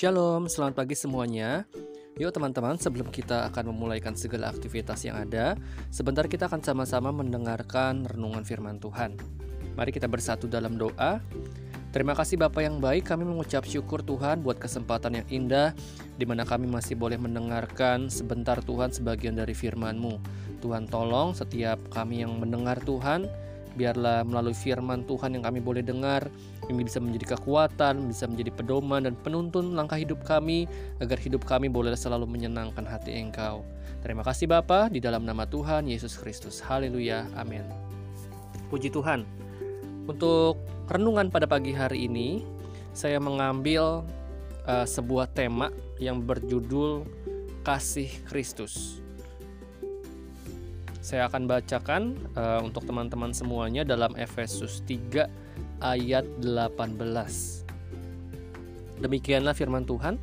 Shalom, 0.00 0.48
selamat 0.48 0.80
pagi 0.80 0.96
semuanya. 0.96 1.68
Yuk 2.16 2.32
teman-teman, 2.32 2.80
sebelum 2.80 3.12
kita 3.12 3.52
akan 3.52 3.68
memulaikan 3.68 4.16
segala 4.16 4.48
aktivitas 4.48 5.04
yang 5.04 5.28
ada, 5.28 5.60
sebentar 5.92 6.24
kita 6.24 6.48
akan 6.48 6.64
sama-sama 6.64 7.12
mendengarkan 7.12 8.08
renungan 8.08 8.40
firman 8.40 8.80
Tuhan. 8.80 9.20
Mari 9.76 9.92
kita 9.92 10.08
bersatu 10.08 10.48
dalam 10.48 10.80
doa. 10.80 11.20
Terima 11.92 12.16
kasih 12.16 12.40
Bapak 12.40 12.64
yang 12.64 12.80
baik, 12.80 13.12
kami 13.12 13.28
mengucap 13.28 13.68
syukur 13.68 14.00
Tuhan 14.00 14.40
buat 14.40 14.56
kesempatan 14.56 15.20
yang 15.20 15.26
indah 15.28 15.76
di 16.16 16.24
mana 16.24 16.48
kami 16.48 16.64
masih 16.64 16.96
boleh 16.96 17.20
mendengarkan 17.20 18.08
sebentar 18.08 18.56
Tuhan 18.64 18.96
sebagian 18.96 19.36
dari 19.36 19.52
firman-Mu. 19.52 20.16
Tuhan 20.64 20.88
tolong 20.88 21.36
setiap 21.36 21.76
kami 21.92 22.24
yang 22.24 22.40
mendengar 22.40 22.80
Tuhan, 22.88 23.28
biarlah 23.74 24.26
melalui 24.26 24.54
firman 24.54 25.06
Tuhan 25.06 25.38
yang 25.38 25.44
kami 25.46 25.62
boleh 25.62 25.82
dengar, 25.84 26.26
ini 26.70 26.86
bisa 26.86 27.02
menjadi 27.02 27.36
kekuatan, 27.36 28.10
bisa 28.10 28.26
menjadi 28.30 28.50
pedoman 28.54 29.06
dan 29.06 29.14
penuntun 29.20 29.74
langkah 29.74 29.98
hidup 29.98 30.22
kami 30.22 30.70
agar 31.02 31.18
hidup 31.18 31.42
kami 31.46 31.66
boleh 31.66 31.94
selalu 31.94 32.26
menyenangkan 32.26 32.86
hati 32.86 33.18
Engkau. 33.18 33.66
Terima 34.00 34.24
kasih 34.24 34.48
Bapa 34.48 34.88
di 34.88 34.96
dalam 35.02 35.28
nama 35.28 35.44
Tuhan 35.44 35.84
Yesus 35.84 36.16
Kristus. 36.16 36.62
Haleluya. 36.64 37.28
Amin. 37.36 37.60
Puji 38.72 38.88
Tuhan. 38.88 39.26
Untuk 40.08 40.56
renungan 40.88 41.28
pada 41.28 41.44
pagi 41.44 41.76
hari 41.76 42.08
ini, 42.08 42.42
saya 42.96 43.20
mengambil 43.20 44.02
uh, 44.64 44.86
sebuah 44.88 45.30
tema 45.36 45.68
yang 46.00 46.24
berjudul 46.24 47.04
kasih 47.62 48.08
Kristus. 48.26 49.04
Saya 51.00 51.32
akan 51.32 51.48
bacakan 51.48 52.12
uh, 52.36 52.60
untuk 52.60 52.84
teman-teman 52.84 53.32
semuanya 53.32 53.88
dalam 53.88 54.12
Efesus 54.20 54.84
3 54.84 55.32
ayat 55.80 56.28
18. 56.44 57.00
Demikianlah 59.00 59.56
firman 59.56 59.88
Tuhan. 59.88 60.20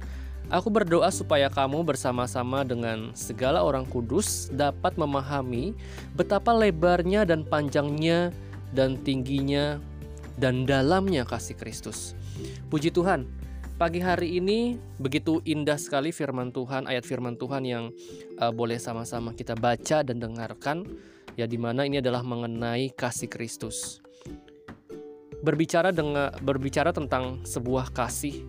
Aku 0.48 0.72
berdoa 0.72 1.12
supaya 1.12 1.52
kamu 1.52 1.84
bersama-sama 1.84 2.64
dengan 2.64 3.12
segala 3.18 3.66
orang 3.66 3.84
kudus 3.84 4.48
dapat 4.54 4.96
memahami 4.96 5.76
betapa 6.16 6.56
lebarnya 6.56 7.28
dan 7.28 7.44
panjangnya 7.44 8.32
dan 8.72 8.96
tingginya 9.02 9.82
dan 10.40 10.64
dalamnya 10.64 11.28
kasih 11.28 11.58
Kristus. 11.58 12.16
Puji 12.72 12.94
Tuhan, 12.94 13.28
pagi 13.78 14.02
hari 14.02 14.42
ini 14.42 14.74
begitu 14.98 15.38
indah 15.46 15.78
sekali 15.78 16.10
firman 16.10 16.50
Tuhan, 16.50 16.90
ayat 16.90 17.06
firman 17.06 17.38
Tuhan 17.38 17.62
yang 17.62 17.94
uh, 18.42 18.50
boleh 18.50 18.82
sama-sama 18.82 19.38
kita 19.38 19.54
baca 19.54 20.02
dan 20.02 20.18
dengarkan 20.18 20.82
ya 21.38 21.46
di 21.46 21.62
mana 21.62 21.86
ini 21.86 22.02
adalah 22.02 22.26
mengenai 22.26 22.90
kasih 22.98 23.30
Kristus. 23.30 24.02
Berbicara 25.46 25.94
dengan 25.94 26.34
berbicara 26.42 26.90
tentang 26.90 27.46
sebuah 27.46 27.94
kasih 27.94 28.42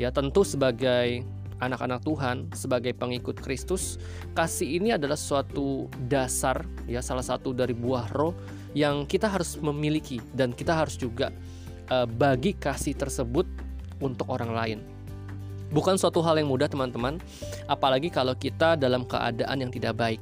ya 0.00 0.08
tentu 0.08 0.48
sebagai 0.48 1.28
anak-anak 1.60 2.00
Tuhan 2.00 2.48
sebagai 2.56 2.96
pengikut 2.96 3.36
Kristus 3.36 4.00
kasih 4.32 4.80
ini 4.80 4.96
adalah 4.96 5.20
suatu 5.20 5.92
dasar 6.08 6.64
ya 6.88 7.04
salah 7.04 7.20
satu 7.20 7.52
dari 7.52 7.76
buah 7.76 8.08
roh 8.16 8.32
yang 8.72 9.04
kita 9.04 9.28
harus 9.28 9.60
memiliki 9.60 10.24
dan 10.32 10.56
kita 10.56 10.72
harus 10.72 10.96
juga 10.96 11.28
uh, 11.92 12.08
bagi 12.08 12.56
kasih 12.56 12.96
tersebut 12.96 13.44
untuk 14.02 14.26
orang 14.32 14.52
lain 14.52 14.78
bukan 15.70 15.94
suatu 15.94 16.18
hal 16.24 16.40
yang 16.40 16.50
mudah 16.50 16.66
teman-teman 16.66 17.20
apalagi 17.70 18.10
kalau 18.10 18.34
kita 18.34 18.74
dalam 18.74 19.06
keadaan 19.06 19.62
yang 19.62 19.70
tidak 19.70 19.94
baik 19.94 20.20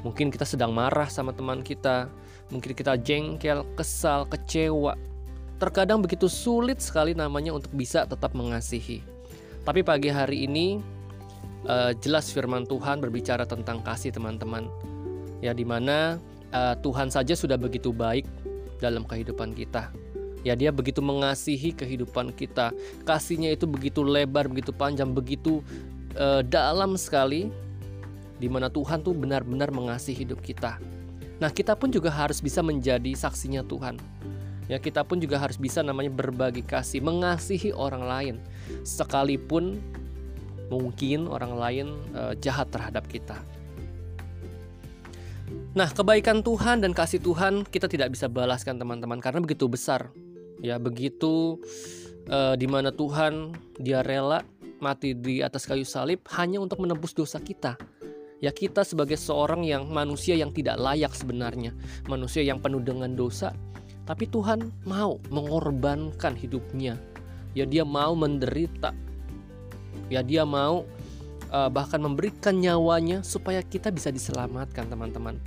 mungkin 0.00 0.32
kita 0.32 0.48
sedang 0.48 0.72
marah 0.72 1.10
sama 1.12 1.36
teman 1.36 1.60
kita 1.60 2.08
mungkin 2.50 2.74
kita 2.74 2.98
jengkel, 3.00 3.64
kesal, 3.78 4.26
kecewa. 4.26 4.98
Terkadang 5.56 6.02
begitu 6.02 6.26
sulit 6.26 6.82
sekali 6.82 7.14
namanya 7.14 7.54
untuk 7.54 7.70
bisa 7.72 8.04
tetap 8.04 8.34
mengasihi. 8.34 9.00
Tapi 9.62 9.80
pagi 9.86 10.10
hari 10.10 10.48
ini 10.48 10.80
uh, 11.68 11.94
jelas 12.00 12.32
firman 12.32 12.66
Tuhan 12.66 12.98
berbicara 12.98 13.46
tentang 13.46 13.80
kasih 13.84 14.10
teman-teman. 14.10 14.66
Ya 15.40 15.56
di 15.56 15.64
mana 15.64 16.20
uh, 16.52 16.74
Tuhan 16.80 17.08
saja 17.08 17.36
sudah 17.36 17.56
begitu 17.60 17.94
baik 17.94 18.26
dalam 18.80 19.04
kehidupan 19.04 19.52
kita. 19.52 19.92
Ya 20.40 20.56
dia 20.56 20.72
begitu 20.72 21.04
mengasihi 21.04 21.76
kehidupan 21.76 22.32
kita. 22.32 22.72
Kasihnya 23.04 23.52
itu 23.52 23.68
begitu 23.68 24.00
lebar, 24.00 24.48
begitu 24.48 24.72
panjang, 24.72 25.12
begitu 25.12 25.60
uh, 26.16 26.40
dalam 26.44 26.96
sekali. 26.96 27.52
Di 28.40 28.48
mana 28.48 28.72
Tuhan 28.72 29.04
tuh 29.04 29.12
benar-benar 29.12 29.68
mengasihi 29.68 30.24
hidup 30.24 30.40
kita. 30.40 30.80
Nah, 31.40 31.48
kita 31.52 31.76
pun 31.76 31.92
juga 31.92 32.08
harus 32.08 32.40
bisa 32.40 32.64
menjadi 32.64 33.12
saksinya 33.12 33.60
Tuhan. 33.64 34.00
Ya, 34.68 34.80
kita 34.80 35.04
pun 35.04 35.20
juga 35.20 35.40
harus 35.40 35.60
bisa 35.60 35.84
namanya 35.84 36.12
berbagi 36.12 36.64
kasih, 36.64 37.02
mengasihi 37.04 37.74
orang 37.74 38.04
lain 38.06 38.34
sekalipun 38.86 39.82
mungkin 40.70 41.26
orang 41.26 41.52
lain 41.58 41.86
uh, 42.14 42.32
jahat 42.38 42.70
terhadap 42.70 43.02
kita. 43.10 43.36
Nah, 45.74 45.90
kebaikan 45.90 46.42
Tuhan 46.42 46.82
dan 46.86 46.94
kasih 46.94 47.18
Tuhan 47.18 47.66
kita 47.66 47.90
tidak 47.90 48.14
bisa 48.14 48.30
balaskan 48.30 48.78
teman-teman 48.78 49.18
karena 49.18 49.42
begitu 49.42 49.66
besar. 49.66 50.14
Ya, 50.60 50.76
begitu 50.76 51.60
uh, 52.28 52.54
di 52.54 52.68
mana 52.68 52.92
Tuhan 52.92 53.56
dia 53.80 54.04
rela 54.04 54.44
mati 54.80 55.12
di 55.12 55.44
atas 55.44 55.68
kayu 55.68 55.84
salib 55.84 56.24
hanya 56.36 56.56
untuk 56.60 56.80
menebus 56.80 57.12
dosa 57.12 57.36
kita 57.36 57.76
ya 58.40 58.48
kita 58.48 58.82
sebagai 58.82 59.20
seorang 59.20 59.62
yang 59.62 59.86
manusia 59.92 60.32
yang 60.32 60.48
tidak 60.50 60.80
layak 60.80 61.12
sebenarnya, 61.12 61.76
manusia 62.08 62.40
yang 62.40 62.58
penuh 62.58 62.80
dengan 62.80 63.12
dosa, 63.12 63.52
tapi 64.08 64.26
Tuhan 64.26 64.72
mau 64.88 65.20
mengorbankan 65.28 66.34
hidupnya. 66.34 66.96
Ya 67.52 67.68
dia 67.68 67.84
mau 67.84 68.16
menderita. 68.16 68.96
Ya 70.08 70.24
dia 70.24 70.42
mau 70.42 70.88
uh, 71.52 71.70
bahkan 71.70 72.00
memberikan 72.02 72.58
nyawanya 72.58 73.22
supaya 73.22 73.62
kita 73.62 73.92
bisa 73.92 74.10
diselamatkan, 74.10 74.88
teman-teman. 74.88 75.38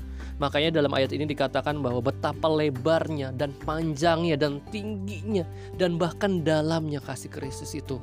Makanya 0.41 0.81
dalam 0.81 0.89
ayat 0.93 1.13
ini 1.13 1.29
dikatakan 1.29 1.77
bahwa 1.77 2.01
betapa 2.01 2.49
lebarnya 2.49 3.29
dan 3.37 3.53
panjangnya 3.63 4.33
dan 4.33 4.59
tingginya 4.73 5.45
dan 5.77 6.01
bahkan 6.01 6.41
dalamnya 6.41 6.97
kasih 7.03 7.29
Kristus 7.29 7.77
itu. 7.77 8.01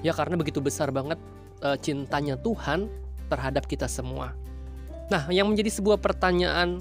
Ya 0.00 0.16
karena 0.16 0.40
begitu 0.40 0.64
besar 0.64 0.88
banget 0.88 1.20
uh, 1.60 1.76
cintanya 1.76 2.40
Tuhan 2.40 2.88
terhadap 3.28 3.68
kita 3.68 3.86
semua. 3.86 4.32
Nah, 5.12 5.28
yang 5.28 5.50
menjadi 5.50 5.68
sebuah 5.68 6.00
pertanyaan 6.00 6.80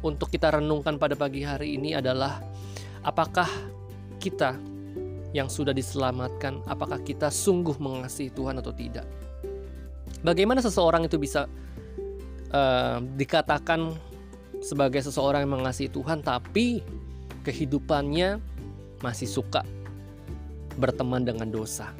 untuk 0.00 0.30
kita 0.32 0.56
renungkan 0.56 0.96
pada 0.96 1.18
pagi 1.18 1.44
hari 1.44 1.76
ini 1.76 1.92
adalah 1.92 2.40
apakah 3.04 3.48
kita 4.22 4.56
yang 5.34 5.50
sudah 5.50 5.74
diselamatkan, 5.74 6.62
apakah 6.70 7.02
kita 7.02 7.28
sungguh 7.28 7.74
mengasihi 7.82 8.30
Tuhan 8.30 8.62
atau 8.62 8.70
tidak? 8.70 9.04
Bagaimana 10.22 10.62
seseorang 10.62 11.04
itu 11.04 11.18
bisa 11.18 11.50
uh, 12.54 12.98
dikatakan 13.02 13.92
sebagai 14.64 15.04
seseorang 15.04 15.44
yang 15.44 15.60
mengasihi 15.60 15.92
Tuhan, 15.92 16.24
tapi 16.24 16.80
kehidupannya 17.44 18.40
masih 19.04 19.28
suka 19.28 19.60
berteman 20.80 21.20
dengan 21.20 21.52
dosa? 21.52 21.92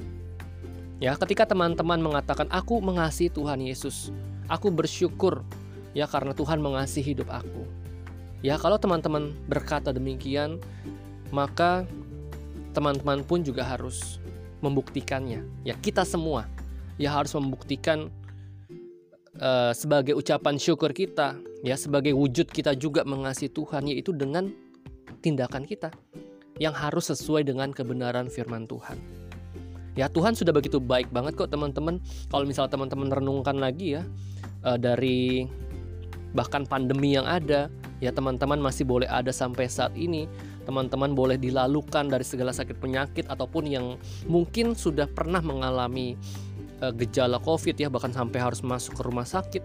Ya, 0.96 1.12
ketika 1.20 1.44
teman-teman 1.44 2.00
mengatakan 2.00 2.48
aku 2.48 2.80
mengasihi 2.80 3.28
Tuhan 3.28 3.60
Yesus, 3.60 4.08
aku 4.48 4.72
bersyukur 4.72 5.44
ya 5.92 6.08
karena 6.08 6.32
Tuhan 6.32 6.64
mengasihi 6.64 7.12
hidup 7.12 7.28
aku. 7.28 7.68
Ya, 8.40 8.56
kalau 8.56 8.80
teman-teman 8.80 9.36
berkata 9.44 9.92
demikian, 9.92 10.56
maka 11.28 11.84
teman-teman 12.72 13.20
pun 13.20 13.44
juga 13.44 13.68
harus 13.68 14.16
membuktikannya. 14.64 15.44
Ya, 15.68 15.76
kita 15.76 16.08
semua 16.08 16.48
ya 16.96 17.12
harus 17.12 17.36
membuktikan 17.36 18.08
uh, 19.40 19.72
sebagai 19.74 20.14
ucapan 20.14 20.58
syukur 20.58 20.90
kita, 20.94 21.38
ya 21.66 21.74
sebagai 21.74 22.12
wujud 22.14 22.50
kita 22.50 22.76
juga 22.78 23.02
mengasihi 23.02 23.50
Tuhan 23.50 23.88
yaitu 23.90 24.14
dengan 24.14 24.50
tindakan 25.24 25.64
kita 25.64 25.90
yang 26.60 26.74
harus 26.76 27.10
sesuai 27.10 27.48
dengan 27.48 27.74
kebenaran 27.74 28.30
firman 28.30 28.68
Tuhan. 28.70 28.98
Ya 29.94 30.10
Tuhan 30.10 30.34
sudah 30.34 30.50
begitu 30.50 30.82
baik 30.82 31.14
banget 31.14 31.38
kok 31.38 31.54
teman-teman. 31.54 32.02
Kalau 32.26 32.44
misal 32.46 32.66
teman-teman 32.66 33.14
renungkan 33.14 33.58
lagi 33.58 33.98
ya 33.98 34.02
uh, 34.66 34.78
dari 34.78 35.46
bahkan 36.34 36.66
pandemi 36.66 37.14
yang 37.14 37.26
ada, 37.30 37.70
ya 38.02 38.10
teman-teman 38.10 38.58
masih 38.58 38.82
boleh 38.82 39.06
ada 39.06 39.30
sampai 39.30 39.70
saat 39.70 39.94
ini. 39.94 40.26
Teman-teman 40.66 41.12
boleh 41.14 41.38
dilalukan 41.38 42.10
dari 42.10 42.26
segala 42.26 42.50
sakit 42.50 42.80
penyakit 42.80 43.28
ataupun 43.30 43.68
yang 43.68 43.86
mungkin 44.26 44.74
sudah 44.74 45.06
pernah 45.06 45.44
mengalami 45.44 46.18
uh, 46.82 46.92
gejala 46.94 47.38
Covid 47.42 47.76
ya 47.78 47.92
bahkan 47.92 48.10
sampai 48.10 48.40
harus 48.40 48.64
masuk 48.64 48.98
ke 48.98 49.02
rumah 49.04 49.26
sakit 49.26 49.62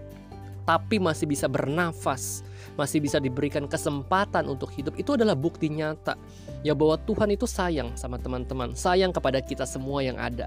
tapi 0.70 1.02
masih 1.02 1.26
bisa 1.26 1.50
bernafas, 1.50 2.46
masih 2.78 3.02
bisa 3.02 3.18
diberikan 3.18 3.66
kesempatan 3.66 4.46
untuk 4.46 4.70
hidup, 4.70 4.94
itu 5.02 5.18
adalah 5.18 5.34
bukti 5.34 5.66
nyata 5.66 6.14
ya 6.62 6.78
bahwa 6.78 6.94
Tuhan 7.10 7.34
itu 7.34 7.50
sayang 7.50 7.98
sama 7.98 8.22
teman-teman, 8.22 8.78
sayang 8.78 9.10
kepada 9.10 9.42
kita 9.42 9.66
semua 9.66 10.06
yang 10.06 10.22
ada. 10.22 10.46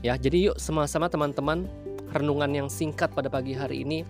Ya, 0.00 0.16
jadi 0.16 0.48
yuk 0.48 0.56
sama-sama 0.56 1.12
teman-teman 1.12 1.68
renungan 2.16 2.64
yang 2.64 2.68
singkat 2.72 3.12
pada 3.12 3.28
pagi 3.28 3.52
hari 3.52 3.84
ini 3.84 4.08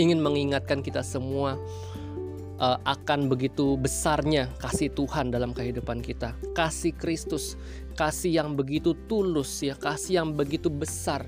ingin 0.00 0.24
mengingatkan 0.24 0.80
kita 0.80 1.04
semua 1.04 1.60
uh, 2.58 2.78
akan 2.84 3.26
begitu 3.26 3.74
besarnya 3.78 4.50
kasih 4.62 4.90
Tuhan 4.92 5.30
dalam 5.34 5.50
kehidupan 5.50 6.02
kita. 6.04 6.36
Kasih 6.54 6.94
Kristus, 6.94 7.58
kasih 7.98 8.44
yang 8.44 8.54
begitu 8.54 8.94
tulus 9.10 9.62
ya, 9.62 9.74
kasih 9.74 10.22
yang 10.24 10.28
begitu 10.34 10.70
besar. 10.70 11.26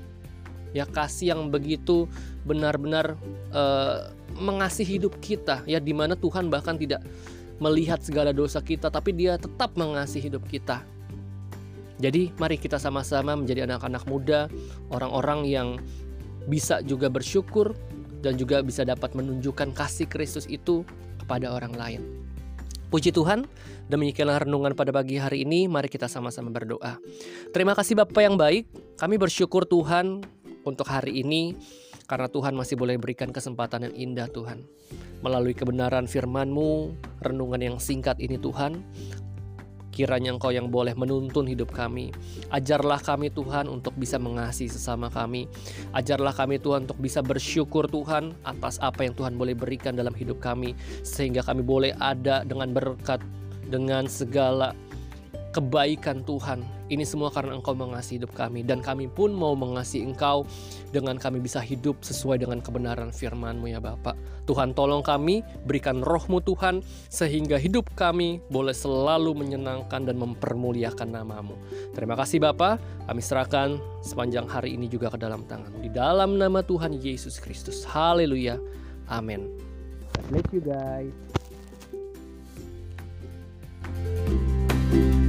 Ya, 0.75 0.85
kasih 0.85 1.33
yang 1.33 1.49
begitu 1.49 2.05
benar-benar 2.45 3.17
uh, 3.55 4.13
mengasihi 4.37 5.01
hidup 5.01 5.17
kita 5.25 5.65
ya 5.65 5.81
di 5.81 5.97
mana 5.97 6.13
Tuhan 6.13 6.53
bahkan 6.53 6.77
tidak 6.77 7.01
melihat 7.57 8.05
segala 8.05 8.37
dosa 8.37 8.61
kita 8.61 8.93
tapi 8.93 9.17
dia 9.17 9.41
tetap 9.41 9.73
mengasihi 9.81 10.29
hidup 10.29 10.45
kita. 10.45 10.85
Jadi 11.97 12.29
mari 12.37 12.61
kita 12.61 12.77
sama-sama 12.77 13.33
menjadi 13.33 13.65
anak-anak 13.65 14.05
muda, 14.05 14.53
orang-orang 14.93 15.49
yang 15.49 15.69
bisa 16.45 16.85
juga 16.85 17.09
bersyukur 17.09 17.73
dan 18.21 18.39
juga 18.41 18.61
bisa 18.65 18.83
dapat 18.87 19.13
menunjukkan 19.13 19.73
kasih 19.77 20.07
Kristus 20.09 20.49
itu 20.49 20.87
kepada 21.21 21.53
orang 21.53 21.75
lain. 21.75 22.03
Puji 22.87 23.11
Tuhan, 23.11 23.51
demikianlah 23.91 24.47
renungan 24.47 24.79
pada 24.79 24.95
pagi 24.95 25.19
hari 25.19 25.43
ini. 25.43 25.67
Mari 25.67 25.91
kita 25.91 26.07
sama-sama 26.07 26.55
berdoa. 26.55 27.03
Terima 27.51 27.75
kasih 27.75 27.99
Bapak 27.99 28.23
yang 28.23 28.39
baik. 28.39 28.71
Kami 28.95 29.19
bersyukur 29.19 29.67
Tuhan 29.67 30.23
untuk 30.63 30.87
hari 30.87 31.19
ini 31.27 31.59
karena 32.07 32.31
Tuhan 32.31 32.55
masih 32.55 32.79
boleh 32.79 32.95
berikan 32.95 33.35
kesempatan 33.35 33.91
yang 33.91 33.95
indah 34.15 34.31
Tuhan. 34.31 34.63
Melalui 35.19 35.59
kebenaran 35.59 36.07
firman-Mu, 36.07 36.95
renungan 37.27 37.59
yang 37.59 37.77
singkat 37.83 38.23
ini 38.23 38.39
Tuhan, 38.39 38.79
Kiranya 39.97 40.37
Engkau 40.37 40.53
yang 40.53 40.69
boleh 40.69 40.93
menuntun 40.93 41.49
hidup 41.49 41.73
kami. 41.73 42.13
Ajarlah 42.53 43.01
kami 43.01 43.33
Tuhan 43.33 43.65
untuk 43.65 43.97
bisa 43.97 44.21
mengasihi 44.21 44.69
sesama 44.69 45.09
kami. 45.09 45.49
Ajarlah 45.97 46.37
kami 46.37 46.61
Tuhan 46.61 46.85
untuk 46.85 47.01
bisa 47.01 47.25
bersyukur 47.25 47.89
Tuhan 47.89 48.37
atas 48.45 48.77
apa 48.85 49.09
yang 49.09 49.17
Tuhan 49.17 49.41
boleh 49.41 49.57
berikan 49.57 49.97
dalam 49.97 50.13
hidup 50.13 50.37
kami. 50.37 50.77
Sehingga 51.01 51.41
kami 51.41 51.65
boleh 51.65 51.97
ada 51.97 52.45
dengan 52.45 52.77
berkat, 52.77 53.25
dengan 53.73 54.05
segala 54.05 54.77
kebaikan 55.57 56.21
Tuhan. 56.21 56.61
Ini 56.93 57.03
semua 57.09 57.33
karena 57.33 57.57
Engkau 57.57 57.73
mengasihi 57.73 58.21
hidup 58.21 58.37
kami 58.37 58.61
dan 58.61 58.85
kami 58.85 59.09
pun 59.09 59.33
mau 59.33 59.57
mengasihi 59.57 60.05
Engkau 60.05 60.45
dengan 60.93 61.17
kami 61.17 61.41
bisa 61.41 61.59
hidup 61.65 62.05
sesuai 62.05 62.45
dengan 62.45 62.61
kebenaran 62.61 63.09
firman-Mu 63.09 63.73
ya 63.73 63.81
Bapak. 63.81 64.13
Tuhan 64.45 64.77
tolong 64.77 65.01
kami, 65.01 65.41
berikan 65.65 66.05
rohmu 66.05 66.45
Tuhan 66.45 66.85
sehingga 67.09 67.57
hidup 67.57 67.89
kami 67.97 68.45
boleh 68.53 68.77
selalu 68.77 69.33
menyenangkan 69.33 70.05
dan 70.05 70.21
mempermuliakan 70.21 71.09
namamu. 71.11 71.57
Terima 71.97 72.15
kasih 72.15 72.39
Bapak, 72.45 72.79
kami 73.09 73.21
serahkan 73.25 73.81
sepanjang 74.05 74.45
hari 74.47 74.77
ini 74.77 74.87
juga 74.87 75.09
ke 75.11 75.19
dalam 75.19 75.43
tangan. 75.49 75.73
Di 75.81 75.89
dalam 75.91 76.37
nama 76.37 76.61
Tuhan 76.61 77.01
Yesus 77.01 77.41
Kristus. 77.41 77.83
Haleluya. 77.89 78.61
Amin. 79.09 79.49
Bless 80.31 80.47
you 80.53 80.63
guys. 80.63 81.15
thank 84.07 85.15
you 85.15 85.26